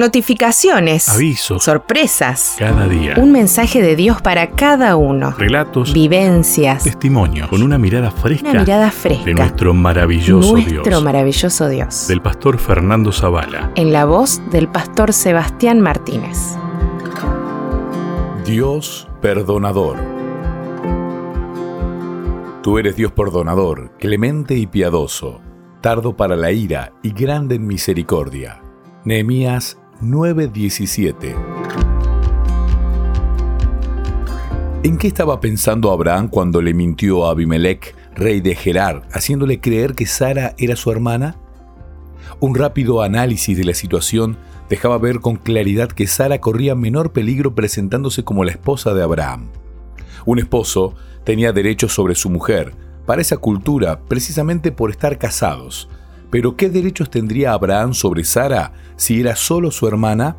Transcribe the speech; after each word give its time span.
Notificaciones. 0.00 1.10
Avisos. 1.10 1.62
Sorpresas. 1.62 2.54
Cada 2.58 2.88
día. 2.88 3.16
Un 3.18 3.32
mensaje 3.32 3.82
de 3.82 3.96
Dios 3.96 4.22
para 4.22 4.52
cada 4.52 4.96
uno. 4.96 5.32
Relatos. 5.36 5.92
Vivencias. 5.92 6.84
Testimonios. 6.84 7.48
Con 7.48 7.62
una 7.62 7.76
mirada 7.76 8.10
fresca. 8.10 8.48
Una 8.48 8.60
mirada 8.60 8.90
fresca. 8.90 9.26
De 9.26 9.34
nuestro 9.34 9.74
maravilloso 9.74 10.52
Nuestro 10.52 10.82
Dios. 10.84 11.02
maravilloso 11.02 11.68
Dios. 11.68 12.08
Del 12.08 12.22
pastor 12.22 12.56
Fernando 12.56 13.12
Zavala. 13.12 13.72
En 13.74 13.92
la 13.92 14.06
voz 14.06 14.40
del 14.50 14.68
pastor 14.68 15.12
Sebastián 15.12 15.82
Martínez. 15.82 16.56
Dios 18.46 19.06
perdonador. 19.20 19.98
Tú 22.62 22.78
eres 22.78 22.96
Dios 22.96 23.12
perdonador, 23.12 23.92
clemente 23.98 24.54
y 24.54 24.66
piadoso, 24.66 25.42
tardo 25.82 26.16
para 26.16 26.36
la 26.36 26.52
ira 26.52 26.94
y 27.02 27.12
grande 27.12 27.56
en 27.56 27.66
misericordia. 27.66 28.62
Nehemías 29.04 29.79
9:17 30.02 31.36
¿En 34.82 34.96
qué 34.96 35.06
estaba 35.06 35.40
pensando 35.40 35.90
Abraham 35.90 36.28
cuando 36.28 36.62
le 36.62 36.72
mintió 36.72 37.26
a 37.26 37.32
Abimelech, 37.32 37.94
rey 38.14 38.40
de 38.40 38.54
Gerar, 38.54 39.02
haciéndole 39.12 39.60
creer 39.60 39.94
que 39.94 40.06
Sara 40.06 40.54
era 40.56 40.74
su 40.74 40.90
hermana? 40.90 41.36
Un 42.40 42.54
rápido 42.54 43.02
análisis 43.02 43.58
de 43.58 43.64
la 43.64 43.74
situación 43.74 44.38
dejaba 44.70 44.96
ver 44.96 45.20
con 45.20 45.36
claridad 45.36 45.90
que 45.90 46.06
Sara 46.06 46.40
corría 46.40 46.74
menor 46.74 47.12
peligro 47.12 47.54
presentándose 47.54 48.24
como 48.24 48.44
la 48.44 48.52
esposa 48.52 48.94
de 48.94 49.02
Abraham. 49.02 49.50
Un 50.24 50.38
esposo 50.38 50.94
tenía 51.24 51.52
derechos 51.52 51.92
sobre 51.92 52.14
su 52.14 52.30
mujer, 52.30 52.74
para 53.04 53.20
esa 53.20 53.36
cultura, 53.36 54.00
precisamente 54.08 54.72
por 54.72 54.90
estar 54.90 55.18
casados. 55.18 55.90
Pero 56.30 56.56
¿qué 56.56 56.70
derechos 56.70 57.10
tendría 57.10 57.52
Abraham 57.52 57.94
sobre 57.94 58.24
Sara 58.24 58.72
si 58.96 59.20
era 59.20 59.36
solo 59.36 59.70
su 59.70 59.86
hermana? 59.88 60.36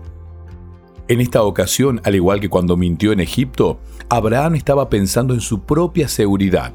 En 1.07 1.19
esta 1.19 1.43
ocasión, 1.43 1.99
al 2.05 2.15
igual 2.15 2.39
que 2.39 2.49
cuando 2.49 2.77
mintió 2.77 3.11
en 3.11 3.19
Egipto, 3.19 3.79
Abraham 4.09 4.55
estaba 4.55 4.89
pensando 4.89 5.33
en 5.33 5.41
su 5.41 5.63
propia 5.63 6.07
seguridad. 6.07 6.73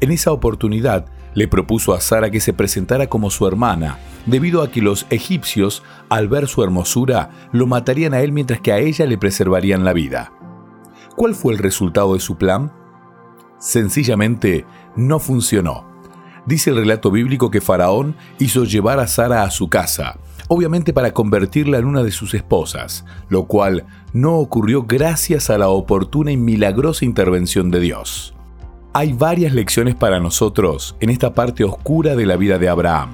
En 0.00 0.10
esa 0.10 0.32
oportunidad, 0.32 1.06
le 1.34 1.48
propuso 1.48 1.92
a 1.92 2.00
Sara 2.00 2.30
que 2.30 2.40
se 2.40 2.52
presentara 2.52 3.08
como 3.08 3.28
su 3.28 3.46
hermana, 3.46 3.98
debido 4.24 4.62
a 4.62 4.70
que 4.70 4.80
los 4.80 5.06
egipcios, 5.10 5.82
al 6.08 6.28
ver 6.28 6.46
su 6.46 6.62
hermosura, 6.62 7.30
lo 7.52 7.66
matarían 7.66 8.14
a 8.14 8.20
él 8.20 8.32
mientras 8.32 8.60
que 8.60 8.72
a 8.72 8.78
ella 8.78 9.04
le 9.04 9.18
preservarían 9.18 9.84
la 9.84 9.92
vida. 9.92 10.32
¿Cuál 11.16 11.34
fue 11.34 11.52
el 11.52 11.58
resultado 11.58 12.14
de 12.14 12.20
su 12.20 12.36
plan? 12.36 12.72
Sencillamente, 13.58 14.64
no 14.96 15.18
funcionó. 15.18 15.93
Dice 16.46 16.70
el 16.70 16.76
relato 16.76 17.10
bíblico 17.10 17.50
que 17.50 17.62
Faraón 17.62 18.16
hizo 18.38 18.64
llevar 18.64 19.00
a 19.00 19.06
Sara 19.06 19.44
a 19.44 19.50
su 19.50 19.68
casa, 19.68 20.18
obviamente 20.48 20.92
para 20.92 21.14
convertirla 21.14 21.78
en 21.78 21.86
una 21.86 22.02
de 22.02 22.10
sus 22.10 22.34
esposas, 22.34 23.06
lo 23.30 23.46
cual 23.46 23.84
no 24.12 24.36
ocurrió 24.36 24.82
gracias 24.82 25.48
a 25.48 25.56
la 25.56 25.68
oportuna 25.68 26.32
y 26.32 26.36
milagrosa 26.36 27.06
intervención 27.06 27.70
de 27.70 27.80
Dios. 27.80 28.34
Hay 28.92 29.12
varias 29.14 29.54
lecciones 29.54 29.94
para 29.94 30.20
nosotros 30.20 30.96
en 31.00 31.10
esta 31.10 31.32
parte 31.32 31.64
oscura 31.64 32.14
de 32.14 32.26
la 32.26 32.36
vida 32.36 32.58
de 32.58 32.68
Abraham. 32.68 33.10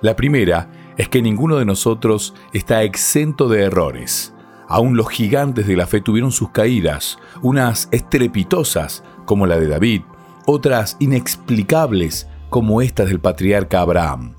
La 0.00 0.16
primera 0.16 0.70
es 0.96 1.08
que 1.08 1.22
ninguno 1.22 1.56
de 1.56 1.64
nosotros 1.64 2.34
está 2.52 2.82
exento 2.82 3.48
de 3.48 3.62
errores. 3.62 4.32
Aún 4.68 4.96
los 4.96 5.10
gigantes 5.10 5.66
de 5.66 5.76
la 5.76 5.86
fe 5.86 6.00
tuvieron 6.00 6.32
sus 6.32 6.50
caídas, 6.50 7.18
unas 7.42 7.88
estrepitosas 7.92 9.04
como 9.26 9.46
la 9.46 9.58
de 9.60 9.68
David, 9.68 10.02
otras 10.46 10.96
inexplicables 10.98 12.26
como 12.54 12.82
estas 12.82 13.08
del 13.08 13.18
patriarca 13.18 13.80
Abraham. 13.80 14.36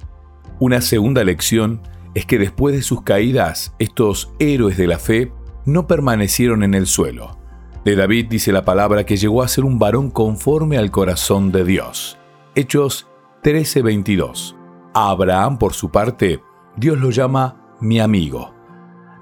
Una 0.62 0.80
segunda 0.80 1.22
lección 1.26 1.82
es 2.14 2.26
que 2.26 2.40
después 2.40 2.74
de 2.74 2.82
sus 2.82 3.02
caídas, 3.02 3.76
estos 3.78 4.32
héroes 4.40 4.78
de 4.78 4.88
la 4.88 5.00
fe 5.00 5.34
no 5.66 5.86
permanecieron 5.86 6.64
en 6.64 6.76
el 6.76 6.88
suelo. 6.88 7.38
De 7.84 7.98
David 7.98 8.28
dice 8.30 8.54
la 8.54 8.64
palabra 8.64 9.06
que 9.06 9.18
llegó 9.18 9.44
a 9.44 9.50
ser 9.50 9.66
un 9.66 9.80
varón 9.80 10.12
conforme 10.12 10.78
al 10.78 10.92
corazón 10.92 11.52
de 11.52 11.66
Dios. 11.66 12.18
Hechos 12.56 13.10
13:22. 13.44 14.56
A 14.94 15.10
Abraham, 15.10 15.58
por 15.58 15.74
su 15.74 15.90
parte, 15.90 16.40
Dios 16.78 16.98
lo 16.98 17.10
llama 17.10 17.76
mi 17.82 18.00
amigo. 18.00 18.54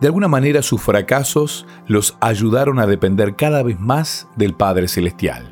De 0.01 0.05
alguna 0.05 0.27
manera 0.27 0.61
sus 0.61 0.79
fracasos 0.79 1.65
los 1.87 2.15
ayudaron 2.21 2.77
a 2.77 2.85
depender 2.85 3.35
cada 3.35 3.63
vez 3.63 3.79
más 3.79 4.27
del 4.35 4.53
Padre 4.53 4.87
Celestial. 4.87 5.51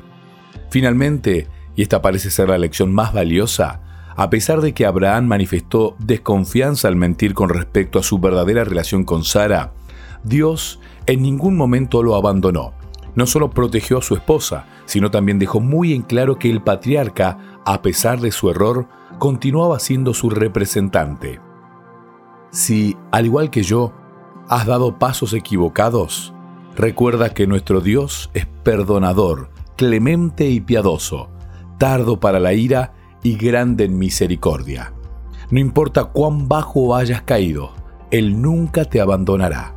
Finalmente, 0.70 1.48
y 1.74 1.82
esta 1.82 2.02
parece 2.02 2.30
ser 2.30 2.48
la 2.48 2.58
lección 2.58 2.92
más 2.92 3.12
valiosa, 3.12 3.80
a 4.16 4.30
pesar 4.30 4.60
de 4.60 4.74
que 4.74 4.84
Abraham 4.84 5.26
manifestó 5.26 5.96
desconfianza 5.98 6.88
al 6.88 6.96
mentir 6.96 7.34
con 7.34 7.48
respecto 7.48 7.98
a 7.98 8.02
su 8.02 8.18
verdadera 8.18 8.64
relación 8.64 9.04
con 9.04 9.24
Sara, 9.24 9.72
Dios 10.22 10.80
en 11.06 11.22
ningún 11.22 11.56
momento 11.56 12.02
lo 12.02 12.14
abandonó. 12.14 12.74
No 13.14 13.26
solo 13.26 13.50
protegió 13.50 13.98
a 13.98 14.02
su 14.02 14.14
esposa, 14.14 14.66
sino 14.86 15.10
también 15.10 15.38
dejó 15.38 15.60
muy 15.60 15.92
en 15.92 16.02
claro 16.02 16.38
que 16.38 16.50
el 16.50 16.62
patriarca, 16.62 17.60
a 17.64 17.82
pesar 17.82 18.20
de 18.20 18.32
su 18.32 18.50
error, 18.50 18.86
continuaba 19.18 19.78
siendo 19.78 20.14
su 20.14 20.30
representante. 20.30 21.40
Si, 22.50 22.96
al 23.10 23.26
igual 23.26 23.50
que 23.50 23.62
yo, 23.62 23.92
has 24.48 24.66
dado 24.66 24.98
pasos 24.98 25.32
equivocados, 25.32 26.34
recuerda 26.76 27.34
que 27.34 27.46
nuestro 27.46 27.80
Dios 27.80 28.30
es 28.34 28.46
perdonador, 28.62 29.50
clemente 29.76 30.48
y 30.48 30.60
piadoso, 30.60 31.28
tardo 31.82 32.20
para 32.20 32.38
la 32.38 32.52
ira 32.52 32.92
y 33.24 33.36
grande 33.36 33.86
en 33.86 33.98
misericordia. 33.98 34.92
No 35.50 35.58
importa 35.58 36.04
cuán 36.04 36.46
bajo 36.46 36.94
hayas 36.94 37.22
caído, 37.22 37.72
Él 38.12 38.40
nunca 38.40 38.84
te 38.84 39.00
abandonará. 39.00 39.74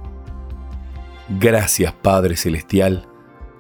Gracias 1.40 1.94
Padre 1.94 2.36
Celestial, 2.36 3.08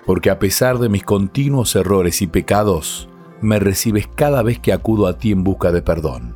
porque 0.05 0.29
a 0.29 0.37
pesar 0.37 0.77
de 0.77 0.89
mis 0.89 1.03
continuos 1.03 1.75
errores 1.75 2.21
y 2.21 2.27
pecados, 2.27 3.09
me 3.41 3.57
recibes 3.57 4.07
cada 4.13 4.43
vez 4.43 4.59
que 4.59 4.73
acudo 4.73 5.07
a 5.07 5.17
ti 5.17 5.31
en 5.31 5.43
busca 5.43 5.71
de 5.71 5.81
perdón. 5.81 6.35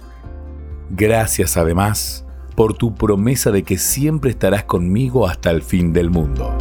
Gracias 0.89 1.57
además 1.57 2.25
por 2.55 2.73
tu 2.73 2.95
promesa 2.95 3.51
de 3.51 3.61
que 3.61 3.77
siempre 3.77 4.31
estarás 4.31 4.63
conmigo 4.63 5.27
hasta 5.27 5.51
el 5.51 5.61
fin 5.61 5.93
del 5.93 6.09
mundo. 6.09 6.57